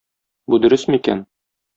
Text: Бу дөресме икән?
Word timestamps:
Бу 0.53 0.59
дөресме 0.63 0.99
икән? 1.01 1.21